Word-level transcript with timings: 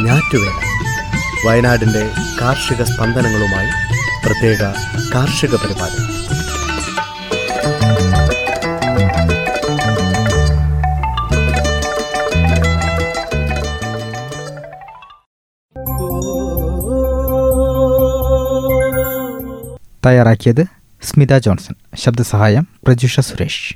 ഞാറ്റുവേല. 0.00 0.52
വയനാടിന്റെ 1.46 2.10
കാർഷിക 2.40 2.82
സ്പന്ദനങ്ങളുമായി 2.82 3.70
പ്രത്യേക 4.26 4.62
കാർഷിക 5.14 5.50
പരിപാടി. 5.50 6.14
തയ്യാറാക്കിയത് 20.06 20.83
സ്മിത 21.04 21.38
ജോൺസൺ 21.38 21.74
ശബ്ദസഹായം 21.96 22.68
പ്രജുഷ 22.84 23.20
സുരേഷ്. 23.20 23.74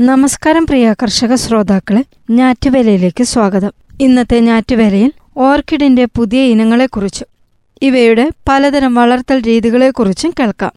നമസ്കാരം 0.00 0.66
പ്രിയ 0.66 0.94
കർഷക 1.02 1.34
ശ്രോതാക്കളെ 1.34 2.04
ഞാറ്റുവേലയിലേക്ക് 2.30 3.24
സ്വാഗതം. 3.24 3.72
ഇന്നത്തെ 4.00 4.40
ഞാറ്റുവേലയിൽ 4.40 5.12
ഓർക്കിഡിന്റെ 5.36 6.04
പുതിയ 6.04 6.42
ഇനങ്ങളെക്കുറിച്ചും 6.42 7.26
ഇവയുടെ 7.82 8.30
പലതരം 8.48 8.94
വളർത്തൽ 8.94 9.42
രീതികളെക്കുറിച്ചും 9.46 10.34
കേൾക്കാം. 10.40 10.72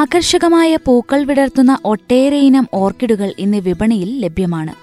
ആകർഷകമായ 0.00 0.76
പൂക്കൾ 0.76 1.24
വിടർത്തുന്ന 1.24 1.78
ഒട്ടേറെയിനം 1.84 2.68
ഓർക്കിഡുകൾ 2.74 3.32
ഇന്ന് 3.38 3.58
വിപണിയിൽ 3.58 4.18
ലഭ്യമാണ്. 4.18 4.74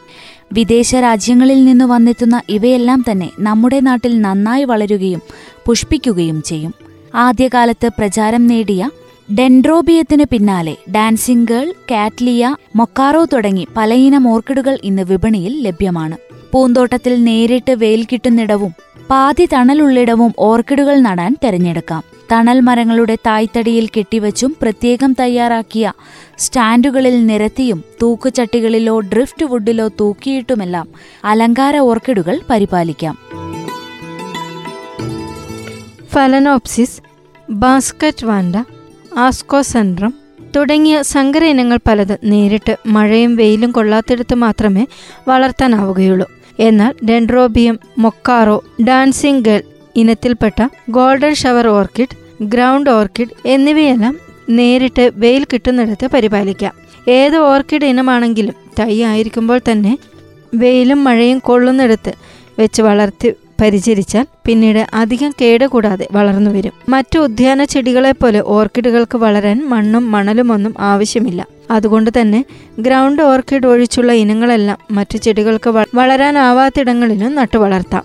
വിദേശ 0.53 0.95
രാജ്യങ്ങളിൽ 0.95 1.65
നിന്ന് 1.65 1.85
വന്നെത്തുന്ന 1.85 2.41
ഇവയെല്ലാം 2.49 3.03
തന്നെ 3.11 3.29
നമ്മുടെ 3.39 3.79
നാട്ടിൽ 3.79 4.21
നന്നായി 4.21 4.63
വളരുകയും 4.63 5.21
പുഷ്പിക്കുകയും 5.65 6.41
ചെയ്യും. 6.41 6.73
ആദ്യകാലത്ത് 7.15 7.89
പ്രചാരം 7.99 8.47
നേടിയ 8.47 8.89
ഡെൻഡ്രോബിയത്തിന് 9.39 10.25
പിന്നാലെ 10.31 10.77
ഡാൻസിംഗ് 10.91 11.47
ഗേൾ 11.47 11.73
കാറ്റ്ലിയ 11.91 12.55
മൊക്കാറോ 12.75 13.25
തുടങ്ങി 13.25 13.67
പലയിനം 13.77 14.27
ഓർക്കിഡുകൾ 14.27 14.79
ഇന്ന് 14.83 15.01
വിപണിയിൽ 15.01 15.61
ലഭ്യമാണ്. 15.61 16.17
പൂന്തോട്ടത്തിൽ 16.53 17.23
നേരിട്ട് 17.23 17.71
വെയിൽ 17.71 18.03
കിട്ടുന്നിടവും 18.03 18.73
പാതി 19.09 19.45
തണലുള്ളിടവും 19.53 20.33
ഓർക്കിഡുകൾ 20.39 20.99
നടാൻ 20.99 21.37
തെരഞ്ഞെടുക്കാം. 21.43 22.03
തണൽ 22.31 22.59
മരങ്ങളുടെ 22.59 23.15
തായ്തടിയിൽ 23.15 23.89
കെട്ടിവച്ചും 23.97 24.55
പ്രത്യേകം 24.61 25.15
തയ്യാറാക്കിയ 25.19 25.93
സ്റ്റാൻഡുകളിൽ 26.37 27.25
നിരത്തിയും 27.25 27.83
തൂക്കുചട്ടികളിലോ 28.01 28.99
ഡ്രിഫ്റ്റ് 28.99 29.45
വുഡിലോ 29.45 29.87
തൂക്കിയിട്ടുമെല്ലാം 29.87 30.87
അലങ്കാര 31.25 31.77
ഓർക്കിഡുകൾ 31.77 32.41
പരിപാലിക്കാം. 32.49 33.17
ഫലനോപ്സിസ് 36.13 37.01
ബാസ്ക്കറ്റ് 37.49 38.25
വാൻഡ 38.25 38.57
ആസ്കോസെൻഡ്രം 39.17 40.13
തുടങ്ങിയ 40.55 41.01
സങ്കര 41.01 41.43
ഇനങ്ങൾ 41.43 41.79
പലത് 41.87 42.19
നേരിട്ട് 42.23 42.77
മഴയും 42.85 43.35
വെയിലും 43.35 43.71
കൊള്ളാത്തിടത്ത് 43.71 44.35
മാത്രമേ 44.35 44.87
വളർത്താനാവുകയുള്ളൂ. 45.27 46.27
എന്നാൽ 46.59 46.95
ഡെൻഡ്രോബിയം 47.05 47.79
മൊക്കാറോ 47.97 48.63
ഡാൻസിംഗ് 48.83 49.45
ഗേൾ 49.45 49.63
ഇനത്തിൽപ്പെട്ട 49.95 50.61
golden 50.89 51.33
shower 51.33 51.67
orchid 51.67 52.17
ground 52.47 52.89
orchid 52.89 53.29
എന്നിവയെല്ലാം 53.45 54.19
നേരിട്ട് 54.49 55.11
വെയിൽ 55.15 55.45
കിട്ടുന്നിടത്ത് 55.53 56.07
പരിപാലിക്കാം. 56.07 56.73
ഏത് 57.07 57.37
ഓർക്കിഡ് 57.37 57.85
ഇനമാണെങ്കിലും 57.85 58.55
തൈ 58.79 59.03
ആയിരിക്കുമ്പോൾ 59.03 59.61
തന്നെ 59.71 59.97
വെയിലും 60.55 61.03
മഴയും 61.03 61.39
കൊള്ളുന്നിടത്ത് 61.39 62.13
വെച്ച് 62.59 62.81
വളർത്തി 62.81 63.33
പരിചരിച്ചാൽ 63.61 64.25
പിന്നീട് 64.45 64.87
അധികം 64.93 65.33
കേടുകൂടാതെ 65.41 66.07
വളർന്നു 66.11 66.51
വരും. 66.51 66.71
മറ്റു 66.89 67.19
ഉദ്യാന 67.19 67.63
ചെടികളെ 67.63 68.11
പോലെ 68.11 68.39
ഓർക്കിഡുകൾക്ക് 68.39 69.17
വളരാൻ 69.17 69.69
മണ്ണും 69.69 70.11
മണലുമൊന്നും 70.11 70.75
ആവശ്യമില്ല. 70.79 71.47
അതുകൊണ്ട് 71.71 72.11
തന്നെ 72.21 72.45
ഗ്രൗണ്ട് 72.79 73.21
ഓർക്കിഡ് 73.21 73.67
ഒഴിച്ചുള്ള 73.67 74.11
ഇനങ്ങളെല്ലാം 74.11 74.77
മറ്റു 74.91 75.17
ചെടികൾക്ക് 75.17 75.85
വളരാനാവാത്തിടങ്ങളിലും 75.95 77.35
നട്ടു 77.35 77.57
വളർത്താം. 77.57 78.03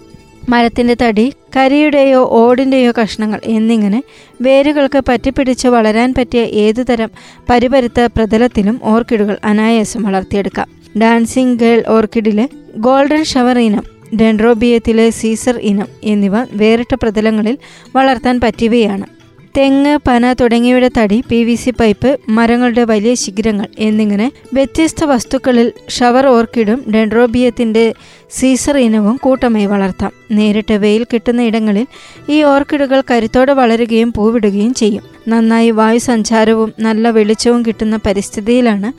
മരത്തിന്റെ 0.48 0.96
തടി 1.02 1.32
കരിയുടെയോ 1.56 2.28
ഓടിന്റെയോ 2.30 2.92
കഷ്ണങ്ങൾ 3.02 3.40
എന്നിങ്ങനെ 3.44 4.02
വേരുകൾക്ക് 4.40 5.04
പറ്റിപ്പിടിച്ച് 5.08 5.68
വളരാൻ 5.68 6.14
പറ്റിയ 6.18 6.40
ഏതുതരം 6.40 7.10
പരിപരുത്ത 7.50 8.00
പ്രതലത്തിലും 8.00 8.80
ഓർക്കിഡുകൾ 8.84 9.38
അനായാസം 9.44 10.02
വളർത്തിയെടുക്കാം. 10.02 10.66
ഡാൻസിംഗ് 11.00 11.60
ഗേൾ 11.60 11.84
ഓർക്കിഡിലെ 11.88 12.48
ഗോൾഡൻ 12.76 13.24
ഷവർ 13.24 13.58
ഇനം 13.58 13.82
ഡെൻഡ്രോബിയത്തിലെ 14.14 15.10
സീസർ 15.10 15.58
ഇനം 15.58 15.88
എന്നിവ 16.04 16.34
വേറിട്ട 16.52 16.94
പ്രതലങ്ങളിൽ 16.94 17.58
വളർത്താൻ 17.96 18.40
പറ്റിയവയാണ്. 18.40 19.21
തെങ്ങ് 19.56 19.98
പന 20.06 20.32
തുടങ്ങിയവയുടെ 20.32 20.90
തടി 20.98 21.24
പി 21.28 21.44
വി 21.44 21.54
സി 21.54 21.70
പൈപ്പ് 21.70 22.20
മരങ്ങളുടെ 22.28 22.84
വലിയ 22.84 23.14
ശിഖരങ്ങൾ 23.14 23.66
എന്നിങ്ങനെ 23.78 24.32
വ്യത്യസ്ത 24.54 25.04
വസ്തുക്കളിൽ 25.04 25.72
ഷവർ 25.88 26.26
ഓർക്കിഡും 26.26 26.84
ഡെൻഡ്രോബിയത്തിന്റെ 26.94 27.94
സീസർ 28.30 28.78
ഇനവും 28.78 29.16
കൂട്ടമായി 29.22 29.66
വളർത്താം. 29.66 30.12
നേരിട്ട് 30.30 30.72
വെയിൽ 30.74 31.04
കിട്ടുന്ന 31.04 31.42
ഇടങ്ങളിൽ 31.42 31.86
ഈ 32.28 32.42
ഓർക്കിഡുകൾ 32.42 33.02
കരുത്തോടെ 33.10 33.52
വളരുകയും 33.52 34.12
പൂവിടുകയും 34.12 34.74
ചെയ്യും. 34.74 35.02
നന്നായി 35.28 35.70
വായു 35.70 35.98
സഞ്ചാരവും 35.98 36.72
നല്ല 36.80 37.10
വെളിച്ചവും 37.10 37.62
കിട്ടുന്ന 37.62 37.96
പരിസ്ഥിതിയിലാണ് 37.96 38.92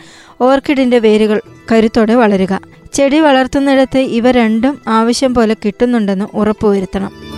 ഓർക്കിഡിന്റെ 0.44 1.00
വേരുകൾ 1.00 1.42
കരുത്തോടെ 1.72 2.16
വളരുക. 2.16 2.62
ചെടി 2.94 3.20
വളർത്തുന്നിടത്ത് 3.20 3.98
ഇവ 3.98 4.32
രണ്ടും 4.32 4.82
ആവശ്യം 4.88 5.34
പോലെ 5.34 5.56
കിട്ടുന്നുണ്ടെന്ന് 5.66 6.26
ഉറപ്പുവരുത്തണം. 6.34 7.33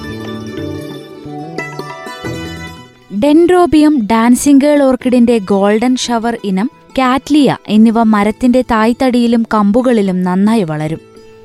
ഡെൻഡ്രോബിയം 3.23 4.07
ഡാൻസിംഗ് 4.11 4.61
ഗേൾ 4.61 4.83
ഓർക്കിഡിന്റെ 4.83 5.37
ഗോൾഡൻ 5.37 5.95
ഷവർ 5.95 6.37
ഇനം 6.43 6.71
കാറ്റ്ലിയ 6.99 7.57
എന്നിവ 7.67 8.03
മരത്തിന്റെ 8.03 8.61
തായ്തടിയിലും 8.61 9.45
കമ്പുകളിലും 9.53 10.23
നന്നായി 10.23 10.63
വളരും. 10.63 10.99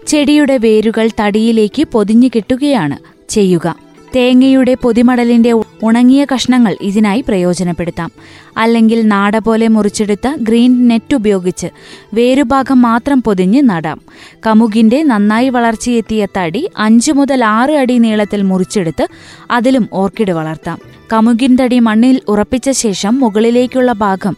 ചെടിയുടെ 0.06 0.56
വേരുകൾ 0.56 1.10
തടിയിലേക്ക് 1.20 1.86
പൊതിഞ്ഞു 1.92 2.28
കിട്ടുകയാണ് 2.28 2.96
ചെയ്യുക. 3.28 3.76
തേങ്ങയുടെ 4.16 4.76
പൊതിമടലിന്റെ 4.82 5.52
ഉണങ്ങിയ 5.82 6.26
കഷ്ണങ്ങൾ 6.34 6.76
ഇതിനായി 6.82 7.20
പ്രയോജനപ്പെടുത്താം. 7.20 8.10
അല്ലെങ്കിൽ 8.56 9.06
നാട 9.08 9.38
പോലെ 9.38 9.68
മുറിച്ചെടുത്ത 9.68 10.36
ഗ്രീൻ 10.40 10.88
നെറ്റ് 10.88 11.14
ഉപയോഗിച്ച് 11.14 11.66
വേരുഭാഗം 12.14 12.82
മാത്രം 12.82 13.22
പൊതിഞ്ഞ് 13.22 13.62
നടാം. 13.62 14.00
കമുകിന്റെ 14.46 15.02
നന്നായി 15.02 15.48
വളർച്ചയെത്തിയ 15.48 16.26
തടി 16.36 16.70
അഞ്ചു 16.76 17.12
മുതൽ 17.12 17.44
ആറ് 17.44 17.70
അടി 17.70 17.98
നീളത്തിൽ 17.98 18.42
മുറിച്ചെടുത്ത് 18.42 19.06
അതിലും 19.50 19.88
ഓർക്കിഡ് 19.92 20.30
വളർത്താം. 20.30 20.89
കമുകിൻ 21.12 21.56
തടി 21.60 21.78
മണ്ണിൽ 21.78 22.20
ഉറപ്പിച്ച 22.28 22.70
ശേഷം 22.70 23.14
മുകളിലേക്കുള്ള 23.20 23.92
ഭാഗം 23.92 24.34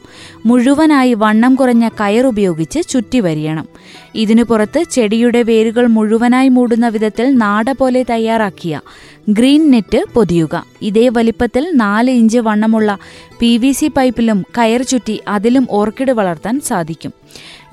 മുഴുവനായി 0.47 1.15
വണ്ണം 1.15 1.55
കുറഞ്ഞ 1.55 1.89
കയർ 2.01 2.27
ഉപയോഗിച്ച് 2.27 2.81
ചുറ്റി 2.89 3.21
വരിയണം 3.21 3.67
ഇതിനു 4.15 4.43
പുറത്ത് 4.43 4.83
ചെടിയുടെ 4.91 5.43
വേരുകൾ 5.43 5.87
മുഴുവനായി 5.87 6.49
മൂടുന്ന 6.49 6.89
വിധത്തിൽ 6.89 7.37
നാട 7.37 7.73
പോലെ 7.73 8.03
തയ്യാറാക്കിയ 8.11 8.81
ഗ്രീൻ 9.29 9.71
നെറ്റ് 9.71 10.05
പൊതിയുക. 10.15 10.55
ഇതേ 10.83 11.09
വലിപ്പത്തിൽ 11.09 11.65
നാല് 11.75 12.11
ഇഞ്ച് 12.11 12.39
വണ്ണമുള്ള 12.39 12.99
പി 13.41 13.57
വി 13.57 13.73
സി 13.73 13.89
പൈപ്പിലും 13.97 14.45
കയർ 14.59 14.83
ചുറ്റി 14.83 15.21
അതിലും 15.29 15.67
ഓർക്കിഡ് 15.71 16.13
വളർത്താൻ 16.13 16.61
സാധിക്കും. 16.61 17.22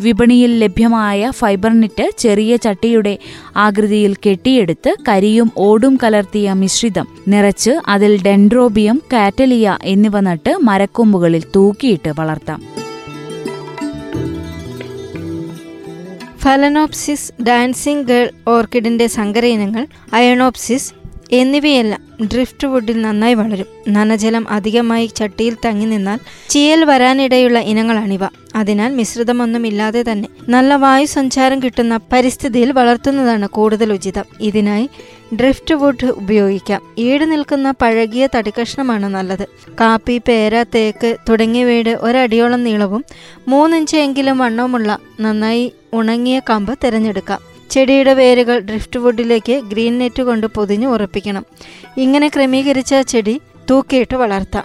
വിപണിയിൽ 0.02 0.60
ലഭ്യമായ 0.60 1.30
ഫൈബർ 1.30 1.80
നെറ്റ് 1.80 2.10
ചെറിയ 2.18 2.56
ചട്ടിയുടെ 2.56 3.18
ആകൃതിയിൽ 3.56 4.16
കെട്ടിയെടുത്ത് 4.28 4.96
കരിയും 5.08 5.52
ഓടും 5.58 6.00
കലർത്തിയ 6.04 6.54
മിശ്രിതം 6.54 7.08
നിറച്ച് 7.28 7.72
അതിൽ 7.88 8.24
ഡെൻഡ്രോബിയം 8.24 9.02
കാറ്റലിയ 9.14 9.78
എന്നിവ 9.84 10.20
നട്ട് 10.20 10.58
മരക്കൊമ്പുകളിൽ 10.64 11.44
തൂക്കിയിട്ട് 11.56 12.10
വളർത്താം. 12.20 12.80
ഫലനോപ്സിസ് 16.42 17.44
ഡാൻസിംഗ് 17.44 18.08
ഗേൾ 18.08 18.32
ഓർക്കിഡിന്റെ 18.48 19.08
സങ്കര 19.08 19.46
ഇനങ്ങൾ 19.46 19.88
അയണോപ്സിസ് 20.14 20.99
എന്നിവയെല്ലാം 21.32 22.28
ഡ്രിഫ്റ്റ് 22.28 22.68
വുഡിൽ 22.68 23.02
നന്നായി 23.02 23.34
വളരും. 23.34 23.66
നനജലം 23.90 24.50
അധികമായി 24.50 25.06
ചട്ടിയിൽ 25.06 25.58
തങ്ങി 25.66 25.86
നിന്നാൽ 25.86 26.20
ചീയൽ 26.50 26.84
വരാനിടയുള്ള 26.84 27.60
ഇനങ്ങളാണിവ. 27.60 28.20
അതിനാൽ 28.56 28.96
മിശ്രിതമൊന്നുമില്ലാതെ 28.96 30.06
തന്നെ 30.12 30.30
നല്ല 30.50 30.76
വായു 30.76 31.06
സഞ്ചാരം 31.06 31.64
കിട്ടുന്ന 31.64 32.00
പരിസ്ഥിതിയിൽ 32.12 32.72
വളർത്തുന്നതാണ് 32.72 33.48
കൂടുതൽ 33.48 33.94
ഉചിതം. 33.94 34.24
ഇതിനായി 34.42 34.90
ഡ്രിഫ്റ്റ് 35.36 35.76
വുഡ് 35.76 36.06
ഉപയോഗിക്കാം. 36.06 36.82
ഈട് 36.98 37.32
നിൽക്കുന്ന 37.32 37.72
പഴകിയ 37.72 38.28
തടിക്കഷ്ണമാണ് 38.36 39.06
നല്ലത്. 39.06 39.48
കാപ്പി 39.80 40.22
പേര 40.28 40.64
തേക്ക് 40.64 41.18
തുടങ്ങിയവയുടെ 41.30 41.98
ഒരടിയോളം 42.02 42.64
നീളവും 42.64 43.06
മൂന്നിഞ്ച് 43.48 43.98
എങ്കിലും 43.98 44.38
വണ്ണവുമുള്ള 44.38 44.98
നന്നായി 45.20 45.74
ഉണങ്ങിയ 45.94 46.42
കമ്പ് 46.50 46.78
തിരഞ്ഞെടുക്കാം. 46.84 47.49
ചെടിയുടെ 47.70 48.14
വേരുകൾ 48.14 48.60
ഡ്രിഫ്റ്റ് 48.60 49.00
വുഡിലേക്ക് 49.00 49.54
ഗ്രീൻ 49.54 49.98
നെറ്റ് 49.98 50.24
കൊണ്ട് 50.24 50.48
പൊതിഞ്ഞ് 50.48 50.88
ഉറപ്പിക്കണം. 50.88 51.46
ഇങ്ങനെ 51.98 52.28
ക്രമീകരിച്ച 52.28 52.96
ചെടി 52.96 53.42
തൂക്കിയിട്ട് 53.70 54.16
വളർത്താം. 54.16 54.64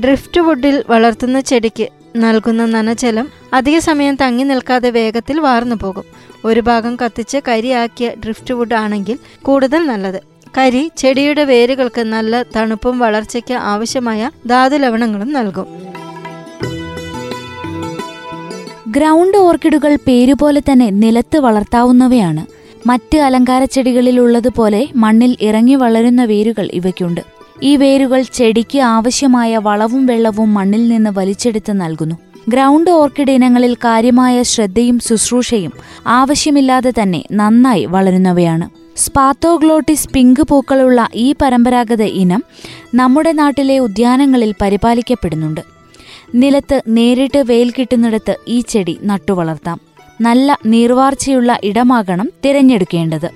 ഡ്രിഫ്റ്റ് 0.00 0.40
വുഡിൽ 0.40 0.84
വളർത്തുന്ന 0.88 1.40
ചെടിക്ക് 1.40 1.88
നൽകുന്ന 2.16 2.64
നനജലം 2.64 3.28
അധിക 3.52 3.78
സമയം 3.78 4.14
തങ്ങി 4.14 4.44
നിൽക്കാതെ 4.44 4.90
വേഗത്തിൽ 4.90 5.40
വാർന്നു 5.40 5.76
പോകും. 5.76 6.04
ഒരു 6.44 6.60
ഭാഗം 6.60 6.96
കത്തിച്ച് 6.96 7.38
കരിയാക്കിയ 7.48 8.10
ഡ്രിഫ്റ്റ് 8.24 8.54
വുഡ് 8.54 8.74
ആണെങ്കിൽ 8.74 9.18
കൂടുതൽ 9.42 9.86
നല്ലത്. 9.86 10.22
കരി 10.58 10.90
ചെടിയുടെ 10.96 11.44
വേരുകൾക്ക് 11.44 12.00
നല്ല 12.00 12.42
തണുപ്പും 12.42 12.98
വളർച്ചയ്ക്ക് 12.98 13.54
ആവശ്യമായ 13.54 14.30
ധാതു 14.46 14.76
ലവണങ്ങളും 14.76 15.32
നൽകും. 15.32 15.66
ഗ്രൗണ്ട് 18.96 19.36
ഓർക്കിഡുകൾ 19.36 19.96
പേരുപോലെ 19.96 20.60
തന്നെ 20.60 20.90
നിലത്ത് 20.90 21.38
വളർത്താവുന്നവയാണ്. 21.38 22.46
മറ്റ് 22.88 23.18
അലങ്കാര 23.18 23.64
ചെടികളിലുള്ളതുപോലെ 23.64 24.88
മണ്ണിൽ 24.96 25.36
ഇറങ്ങി 25.40 25.74
വളരുന്ന 25.74 26.24
വേരുകൾ 26.24 26.70
ഇവയ്ക്കുണ്ട്. 26.72 27.20
ഈ 27.62 27.76
വേരുകൾ 27.76 28.22
ചെടിക്ക് 28.22 28.78
ആവശ്യമായ 28.78 29.56
വളവും 29.56 30.06
വെള്ളവും 30.06 30.54
മണ്ണിൽ 30.54 30.88
നിന്ന് 30.88 31.10
വലിച്ചെടുത്ത് 31.14 31.80
നൽകുന്നു. 31.80 32.16
ഗ്രൗണ്ട് 32.48 32.90
ഓർക്കിഡ് 32.90 33.30
ഇനങ്ങളിൽ 33.30 33.74
കാര്യമായ 33.74 34.42
ശ്രദ്ധയും 34.42 34.98
ശുശ്രൂഷയും 34.98 35.72
ആവശ്യമില്ലാതെ 36.06 36.92
തന്നെ 37.02 37.24
നന്നായി 37.32 37.84
വളരുന്നവയാണ്. 37.84 38.68
സ്പാത്തോഗ്ലോട്ടിസ് 38.96 40.08
പിങ്ക് 40.08 40.42
പൂക്കളുള്ള 40.42 41.08
ഈ 41.14 41.34
പരമ്പരാഗത 41.42 42.02
ഇനം 42.02 42.42
നമ്മുടെ 42.94 43.32
നാട്ടിലെ 43.32 43.78
ഉദ്യാനങ്ങളിൽ 43.78 44.54
പരിപാലിക്കപ്പെടുന്നുണ്ട്. 44.60 45.71
നിലത്ത് 46.34 46.82
നേരിട്ട് 46.88 47.44
വെയിൽ 47.46 47.70
കിട്ടുന്നിടത്ത് 47.70 48.36
ഈ 48.48 48.60
ചെടി 48.60 48.98
നട്ടുവളർത്താം. 49.02 49.80
നല്ല 50.20 50.58
നീർവാർച്ചയുള്ള 50.66 51.58
ഇടമാകണം 51.64 52.30
തിരഞ്ഞെടുക്കേണ്ടത്. 52.44 53.30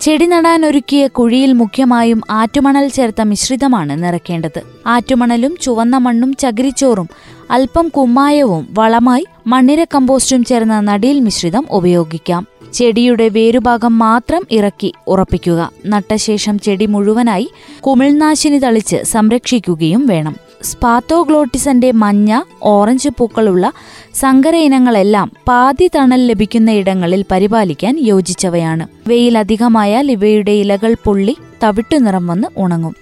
ചെടി 0.00 0.26
നടാൻ 0.26 0.66
ഒരുക്കിയ 0.66 1.06
കുഴിയിൽ 1.06 1.52
മുഖ്യമായും 1.52 2.22
ആറ്റുമണൽ 2.30 2.88
ചേർത്ത 2.88 3.22
മിശ്രിതമാണ് 3.22 4.04
നിറയ്ക്കേണ്ടത്. 4.04 4.62
ആറ്റുമണലും 4.86 5.56
ചുവന്ന 5.62 5.96
മണ്ണും 5.96 6.34
ചകിരിച്ചോറും 6.34 7.08
അല്പം 7.50 7.88
കുമ്മായവും 7.88 8.68
വളമായി 8.70 9.26
മണ്ണിര 9.46 9.84
കമ്പോസ്റ്റും 9.84 10.44
ചേർന്ന 10.44 10.80
നടീൽ 10.80 11.20
മിശ്രിതം 11.20 11.66
ഉപയോഗിക്കാം. 11.70 12.46
ചെടിയുടെ 12.74 13.28
വേരുഭാഗം 13.28 13.98
മാത്രം 13.98 14.46
ഇറക്കി 14.50 14.94
ഉറപ്പിക്കുക. 15.06 15.70
നട്ടശേഷം 15.86 16.58
ചെടി 16.58 16.86
മുഴുവനായി 16.86 17.50
കുമിൾനാശിനി 17.80 18.58
തളിച്ച് 18.58 18.96
സംരക്ഷിക്കുകയും 19.02 20.06
വേണം. 20.06 20.47
സ്പാത്തോഗ്ലോട്ടിസന്റെ 20.62 21.92
മഞ്ഞ 21.92 22.40
ഓറഞ്ച് 22.62 23.08
പൂക്കളുള്ള 23.08 23.72
സങ്കര 24.14 24.56
ഇനങ്ങളെല്ലാം 24.56 25.32
പാതി 25.48 25.90
തണൽ 25.96 26.26
ലഭിക്കുന്ന 26.26 26.70
ഇടങ്ങളിൽ 26.70 27.24
പരിപാലിക്കാൻ 27.30 27.98
യോജിച്ചവയാണ്. 27.98 28.86
വെയിൽ 29.06 29.38
അധികമായാൽ 29.38 30.10
ഇവയുടെ 30.10 30.50
ഇലകൾ 30.50 30.96
പൊള്ളി 31.04 31.36
തവിട്ടു 31.62 31.96
നിറം 31.96 32.26
വന്ന് 32.26 32.48
ഉണങ്ങും. 32.56 32.94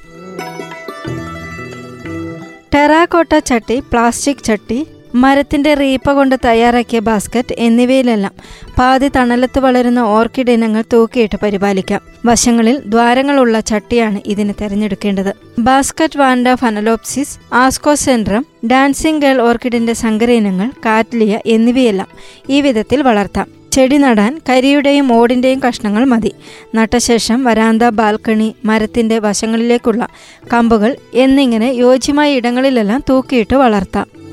ടെറാക്കോട്ട 2.75 3.39
ചട്ടി 3.39 3.81
പ്ലാസ്റ്റിക് 3.81 4.45
ചട്ടി 4.45 4.87
മരത്തിന്റെ 5.15 5.75
റീപ്പ 5.75 6.11
കൊണ്ട് 6.11 6.37
തയ്യാറാക്കിയ 6.45 6.99
ബാസ്ക്കറ്റ് 6.99 7.55
എന്നിവയിലെല്ലാം 7.59 8.33
പാതി 8.79 9.09
തണലത്ത് 9.09 9.59
വളരുന്ന 9.59 9.99
ഓർക്കിഡ് 9.99 10.51
ഇനങ്ങൾ 10.51 10.85
തൂക്കിയിട്ട് 10.93 11.39
പരിപാലിക്കാം. 11.43 12.01
വശങ്ങളിൽ 12.27 12.83
ദ്വാരങ്ങളുള്ള 12.87 13.61
ചട്ടിയാണ് 13.61 14.21
ഇതിന് 14.27 14.53
തിരഞ്ഞെടുക്കേണ്ടത്. 14.61 15.35
Basket 15.59 16.19
Vanda 16.19 16.55
Phalaenopsis 16.55 17.39
Ascocentrum 17.55 18.47
dancing 18.67 19.23
girl 19.23 19.41
ഓർക്കിഡിന്റെ 19.41 19.93
സങ്കര 19.93 20.31
ഇനങ്ങൾ 20.31 20.71
കാറ്റ്ലിയ 20.87 21.39
എന്നിവയെല്ലാം 21.47 22.09
ഈ 22.51 22.61
വിധത്തിൽ 22.61 23.03
വളർത്താം. 23.03 23.47
ചെടി 23.73 23.97
നടാൻ 23.97 24.41
കരിയുടെയും 24.49 25.13
ഓടിന്റെയും 25.13 25.61
കഷ്ണങ്ങൾ 25.69 26.05
മതി. 26.05 26.33
നട്ടശേഷം 26.75 27.45
വരാന്ത 27.45 27.83
ബാൽക്കണി 27.83 28.55
മരത്തിന്റെ 28.65 29.19
വശങ്ങളിലേക്കുള്ള 29.19 30.09
കമ്പുകൾ 30.53 30.97
എന്നിങ്ങനെ 31.15 31.67
യോജ്യമായ 31.67 32.33
ഇടങ്ങളിലെല്ലാം 32.33 33.05
തൂക്കിയിട്ട് 33.11 33.57
വളർത്താം. 33.57 34.26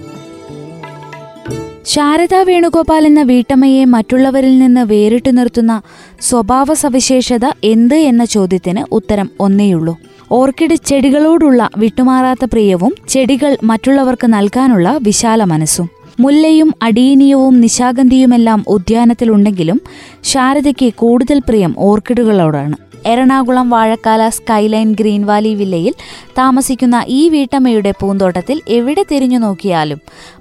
ശാരദ 1.86 2.36
വേണുഗോപാൽ 2.44 3.06
എന്ന 3.06 3.22
വീട്ടമ്മയെ 3.22 3.86
മറ്റുള്ളവരിൽ 3.86 4.60
നിന്ന് 4.60 4.82
വേറിട്ടു 4.82 5.30
നിർത്തുന്ന 5.30 5.82
സ്വഭാവ 6.22 6.74
സവിശേഷത 6.74 7.46
എന്ത് 7.64 7.96
എന്ന 7.96 8.26
ചോദ്യത്തിന് 8.26 8.84
ഉത്തരം 8.92 9.30
ഒന്നേയുള്ളൂ. 9.40 9.98
ഓർക്കിഡ് 10.32 10.76
ചെടികളോടുള്ള 10.76 11.70
വിട്ടുമാറാത്ത 11.78 12.46
പ്രിയവും 12.46 12.96
ചെടികൾ 13.10 13.58
മറ്റുള്ളവർക്ക് 13.64 14.28
നൽകാനുള്ള 14.28 15.00
വിശാല 15.02 15.44
മനസ്സും. 15.44 15.90
മുല്ലയും 16.20 16.74
അടീനിയവും 16.82 17.62
നിശാഗന്ധിയുമെല്ലാം 17.62 18.66
ഉദ്യാനത്തിലുണ്ടെങ്കിലും 18.68 19.82
ശാരദയ്ക്ക് 20.24 20.94
കൂടുതൽ 20.94 21.40
പ്രിയം 21.40 21.76
ഓർക്കിഡുകളോടാണ്. 21.78 22.76
Ernakulam 23.06 23.70
Vazhakkala 23.70 24.30
skyline 24.30 24.94
green 24.94 25.26
valley 25.26 25.56
വില്ലയിൽ 25.56 25.94
താമസിക്കുന്ന 26.38 27.06
ഈ 27.08 27.30
വീട്ടമ്മയുടെ 27.30 27.94
പൂന്തോട്ടത്തിൽ 28.00 28.62
എവിടെ 28.68 29.06
തിരിഞ്ഞു 29.12 29.38
നോക്കിയാലും 29.38 30.00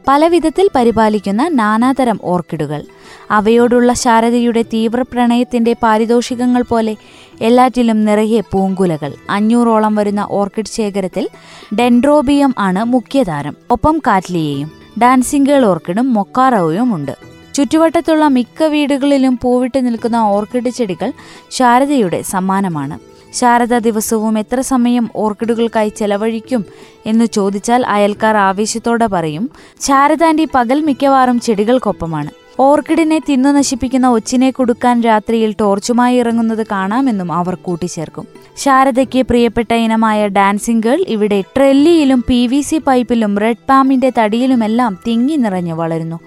പലവിധത്തിൽ 0.08 0.68
പരിപാലിക്കുന്ന 0.74 1.48
നാനാതരം 1.52 2.20
ഓർക്കിഡുകൾ. 2.24 2.84
അവയോടുള്ള 3.30 3.92
ശാരദയുടെ 3.92 4.62
തീവ്ര 4.62 5.02
പ്രണയത്തിന്റെ 5.02 5.76
പാരിതോഷികങ്ങൾ 5.82 6.62
പോലെ 6.62 6.96
എല്ലാറ്റിലും 7.40 8.04
നിറയെ 8.04 8.40
പൂങ്കുലകൾ. 8.40 9.14
അഞ്ഞൂറോളം 9.30 9.94
വരുന്ന 9.94 10.26
ഓർക്കിഡ് 10.30 10.74
ശേഖരത്തിൽ 10.76 11.28
ഡെൻഡ്രോബിയം 11.74 12.54
ആണ് 12.58 12.84
മുഖ്യതാരം 12.84 13.56
ഒപ്പം 13.70 13.98
കാറ്റ്ലിയയും. 14.06 14.81
ഡാൻസിംഗ് 14.98 15.48
ഗേൾ 15.48 15.64
ഓർക്കിഡും 15.64 16.14
മൊക്കാറോയും 16.14 16.94
ഉണ്ട്. 16.94 17.16
ചുറ്റുവട്ടത്തുള്ള 17.54 18.24
മിക്ക 18.24 18.62
വീടുകളിലും 18.62 19.38
പൂവിട്ട് 19.42 19.86
നിൽക്കുന്ന 19.86 20.16
ഓർക്കിഡ് 20.16 20.68
ചെടികൾ 20.68 21.12
ശാരദയുടെ 21.50 22.22
സമ്മാനമാണ്. 22.22 22.98
ശാരദ 23.34 23.78
ദിവസവും 23.78 24.38
എത്ര 24.38 24.60
സമയം 24.60 25.10
ഓർക്കിഡുകൾക്കായി 25.16 25.88
ചെലവഴിക്കും 25.88 26.64
എന്ന് 27.06 27.24
ചോദിച്ചാൽ 27.24 27.86
അയൽക്കാർ 27.86 28.36
ആവേശത്തോടെ 28.36 29.06
പറയും 29.06 29.50
ശാരദാന്റെ 29.80 30.46
പകൽ 30.54 30.80
മിക്കവാറും 30.80 31.40
ചെടികൾക്കൊപ്പമാണ്. 31.40 32.41
ഓർക്കിഡിനെ 32.60 33.18
തിന്നു 33.18 33.48
നശിപ്പിക്കുന്ന 33.48 34.08
ഒച്ചിനെ 34.08 34.50
കൊടുക്കാൻ 34.50 35.00
രാത്രിയിൽ 35.00 35.54
ടോർച്ചുമായി 35.60 36.16
ഇറങ്ങുന്നത് 36.16 36.66
കാണാമെന്നും 36.70 37.32
അവർ 37.32 37.54
കൂട്ടിച്ചേർക്കും. 37.54 38.26
ശാരദയ്ക്ക് 38.56 39.22
പ്രിയപ്പെട്ട 39.22 39.74
ഇനമായ 39.74 40.28
ഡാൻസിംഗ് 40.28 40.82
ഗേൾ 40.82 41.04
ഇവിടെ 41.08 41.40
ട്രെല്ലിയിലും 41.40 42.24
പി 42.28 42.46
വി 42.46 42.60
സി 42.60 42.78
പൈപ്പിലും 42.78 43.38
റെഡ് 43.38 43.66
പാമിന്റെ 43.68 44.12
തടിയിലുമെല്ലാം 44.18 44.98
തിങ്ങി 45.06 45.36
നിറഞ്ഞു 45.36 45.74
വളരുന്നു. 45.74 46.20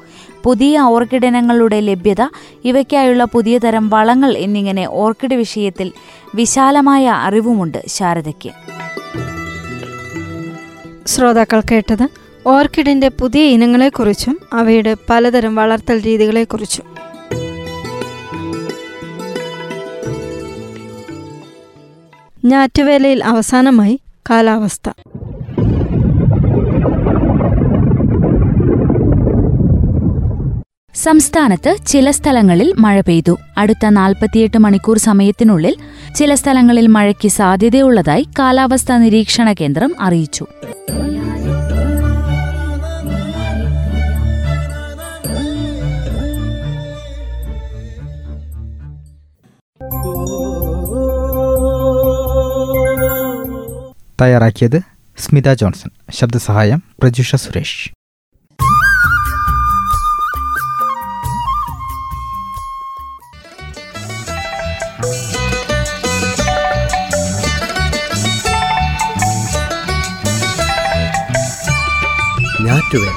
പുതിയ 0.43 0.79
ഓർക്കിഡിനങ്ങളുടെ 0.79 1.79
ലഭ്യത 1.79 2.21
ഇവയ്ക്കായുള്ള 2.65 3.23
പുതിയ 3.23 3.57
തരം 3.57 3.89
വളങ്ങൾ 3.89 4.37
എന്നിങ്ങനെ 4.37 4.89
ഓർക്കിഡ് 4.89 5.35
വിഷയത്തിൽ 5.35 5.91
വിശാലമായ 6.35 7.09
അറിവുമുണ്ട് 7.09 7.83
ശാരദയ്ക്ക്. 7.87 8.49
ശ്രോതാക്കൾ 11.07 11.61
കേട്ടത് 11.71 12.24
ഓർക്കിഡിന്റെ 12.47 13.07
പുതിയ 13.07 13.43
ഇനങ്ങളെക്കുറിച്ചും 13.43 14.39
അവയുടെ 14.53 14.97
പലതരം 15.09 15.55
വളർത്തൽ 15.55 16.01
രീതികളെക്കുറിച്ചും. 16.01 16.85
ഞാറ്റുവേലയിൽ 22.45 23.23
അവസാനമായി 23.23 23.99
കാലാവസ്ഥ. 24.29 24.89
സംസ്ഥാനത്ത് 30.95 31.77
ചില 31.87 32.11
സ്ഥലങ്ങളിൽ 32.11 32.73
മഴ 32.79 33.01
പെയ്തു. 33.01 33.37
അടുത്ത 33.57 33.85
നാൽപ്പത്തിയെട്ട് 33.85 34.57
മണിക്കൂർ 34.57 34.97
സമയത്തിനുള്ളിൽ 34.97 35.75
ചില 36.15 36.33
സ്ഥലങ്ങളിൽ 36.33 36.87
മഴയ്ക്ക് 36.87 37.27
സാധ്യതയുള്ളതായി 37.27 38.27
കാലാവസ്ഥാ 38.39 38.97
നിരീക്ഷണ 38.97 39.53
കേന്ദ്രം 39.53 39.95
അറിയിച്ചു. 39.99 40.45
തയ്യാറാക്കിയത് 54.21 54.81
സ്മിത 55.17 55.53
ജോൺസൺ. 55.53 55.89
ശബ്ദസഹായം 56.11 56.83
പ്രജുഷ 57.01 57.35
സുരേഷ്. 57.35 57.89
ഞാറ്റുവേല. 72.61 73.13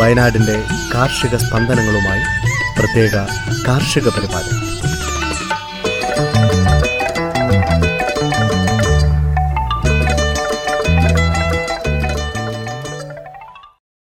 വയനാടിന്റെ 0.00 0.64
കാർഷിക 0.94 1.36
സ്പന്ദനങ്ങളുമായി 1.36 2.22
പ്രത്യേക 2.78 3.14
കാർഷിക 3.68 4.08
പരിപാടി. 4.08 4.67